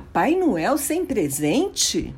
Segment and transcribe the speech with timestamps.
[0.00, 2.14] Papai Noel sem presente?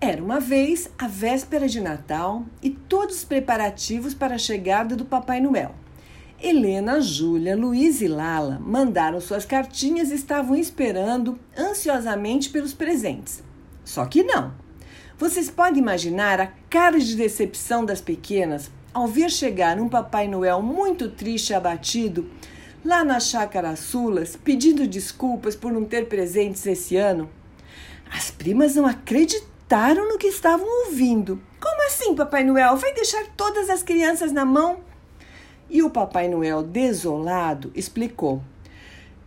[0.00, 5.04] Era uma vez a véspera de Natal e todos os preparativos para a chegada do
[5.04, 5.74] Papai Noel.
[6.40, 13.42] Helena, Júlia, Luiz e Lala mandaram suas cartinhas e estavam esperando ansiosamente pelos presentes.
[13.84, 14.54] Só que não.
[15.18, 20.62] Vocês podem imaginar a cara de decepção das pequenas ao ver chegar um Papai Noel
[20.62, 22.30] muito triste e abatido
[22.84, 27.30] lá na chácara Sulas, pedindo desculpas por não ter presentes esse ano.
[28.12, 31.40] As primas não acreditaram no que estavam ouvindo.
[31.58, 32.76] Como assim, Papai Noel?
[32.76, 34.80] Vai deixar todas as crianças na mão?
[35.70, 38.42] E o Papai Noel, desolado, explicou: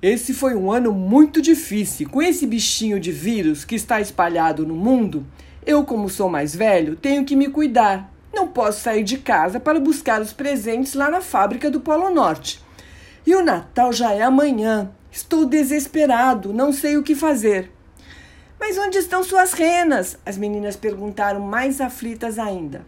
[0.01, 2.07] Esse foi um ano muito difícil.
[2.09, 5.25] Com esse bichinho de vírus que está espalhado no mundo,
[5.65, 8.13] eu, como sou mais velho, tenho que me cuidar.
[8.31, 12.66] Não posso sair de casa para buscar os presentes lá na fábrica do Polo Norte.
[13.27, 14.89] E o Natal já é amanhã.
[15.11, 17.69] Estou desesperado, não sei o que fazer.
[18.57, 20.17] Mas onde estão suas renas?
[20.25, 22.85] As meninas perguntaram, mais aflitas ainda.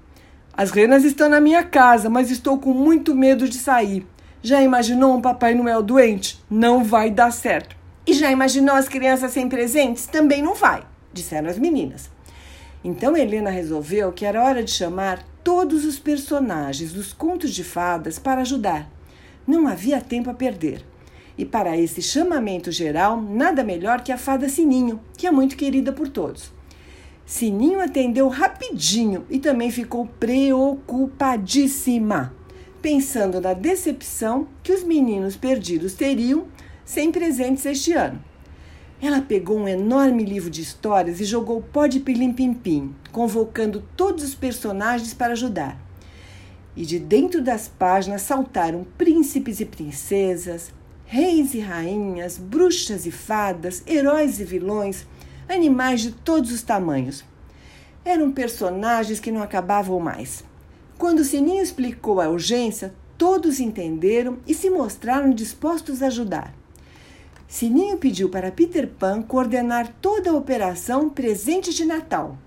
[0.56, 4.08] As renas estão na minha casa, mas estou com muito medo de sair.
[4.42, 6.42] Já imaginou um Papai Noel doente?
[6.50, 7.76] Não vai dar certo.
[8.08, 10.06] E já imaginou as crianças sem presentes?
[10.06, 12.10] Também não vai, disseram as meninas.
[12.82, 18.18] Então Helena resolveu que era hora de chamar todos os personagens dos contos de fadas
[18.18, 18.99] para ajudar.
[19.50, 20.86] Não havia tempo a perder.
[21.36, 25.92] E para esse chamamento geral, nada melhor que a fada Sininho, que é muito querida
[25.92, 26.52] por todos.
[27.26, 32.32] Sininho atendeu rapidinho e também ficou preocupadíssima,
[32.80, 36.46] pensando na decepção que os meninos perdidos teriam
[36.86, 38.24] sem presentes este ano.
[39.02, 44.36] Ela pegou um enorme livro de histórias e jogou pó de pilim-pim-pim, convocando todos os
[44.36, 45.89] personagens para ajudar
[46.80, 50.72] e de dentro das páginas saltaram príncipes e princesas,
[51.06, 55.06] reis e rainhas, bruxas e fadas, heróis e vilões,
[55.50, 57.26] animais de todos os tamanhos.
[58.06, 60.46] Eram personagens que não acabavam mais.
[60.98, 66.56] Quando o Sininho explicou a urgência, todos entenderam e se mostraram dispostos a ajudar.
[67.46, 72.38] Sininho pediu para Peter Pan coordenar toda a operação Presente de Natal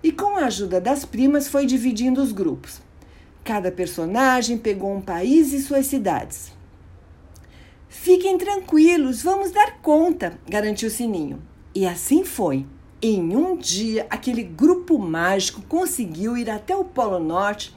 [0.00, 2.88] e, com a ajuda das primas, foi dividindo os grupos.
[3.44, 6.52] Cada personagem pegou um país e suas cidades.
[7.88, 11.42] Fiquem tranquilos, vamos dar conta, garantiu Sininho.
[11.74, 12.66] E assim foi.
[13.02, 17.74] Em um dia, aquele grupo mágico conseguiu ir até o Polo Norte,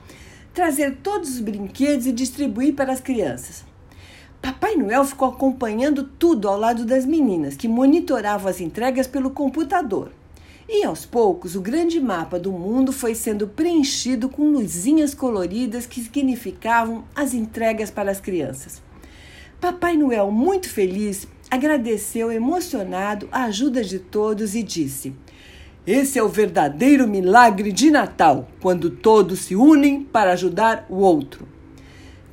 [0.54, 3.64] trazer todos os brinquedos e distribuir para as crianças.
[4.42, 10.12] Papai Noel ficou acompanhando tudo ao lado das meninas, que monitoravam as entregas pelo computador.
[10.68, 16.02] E aos poucos, o grande mapa do mundo foi sendo preenchido com luzinhas coloridas que
[16.02, 18.82] significavam as entregas para as crianças.
[19.60, 25.14] Papai Noel, muito feliz, agradeceu emocionado a ajuda de todos e disse:
[25.86, 31.46] Esse é o verdadeiro milagre de Natal, quando todos se unem para ajudar o outro.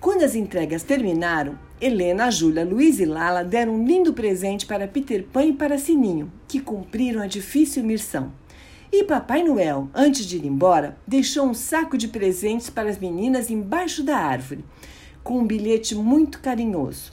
[0.01, 5.25] Quando as entregas terminaram, Helena, Júlia, Luiz e Lala deram um lindo presente para Peter
[5.25, 8.33] Pan e para Sininho, que cumpriram a difícil missão.
[8.93, 13.51] E Papai Noel, antes de ir embora, deixou um saco de presentes para as meninas
[13.51, 14.65] embaixo da árvore,
[15.23, 17.13] com um bilhete muito carinhoso.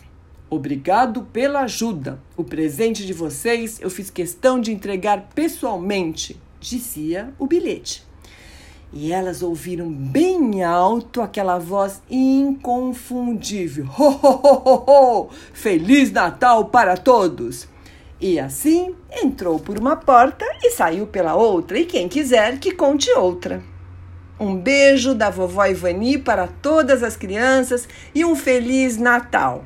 [0.49, 2.19] Obrigado pela ajuda.
[2.35, 8.03] O presente de vocês eu fiz questão de entregar pessoalmente, dizia o bilhete.
[8.91, 15.29] E elas ouviram bem alto aquela voz inconfundível: Ho, ho, ho, ho, ho!
[15.53, 17.67] Feliz Natal para todos!
[18.19, 23.11] E assim entrou por uma porta e saiu pela outra, e quem quiser que conte
[23.11, 23.61] outra.
[24.39, 29.63] Um beijo da vovó Ivani para todas as crianças e um Feliz Natal!